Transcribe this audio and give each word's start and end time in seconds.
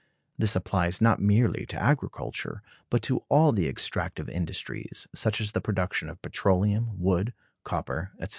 This 0.35 0.55
applies 0.55 0.99
not 0.99 1.21
merely 1.21 1.63
to 1.67 1.79
agriculture, 1.79 2.63
but 2.89 3.03
to 3.03 3.19
all 3.29 3.51
the 3.51 3.67
extractive 3.67 4.27
industries, 4.29 5.07
such 5.13 5.39
as 5.39 5.51
the 5.51 5.61
production 5.61 6.09
of 6.09 6.19
petroleum, 6.23 6.99
wood, 6.99 7.33
copper, 7.63 8.09
etc. 8.15 8.29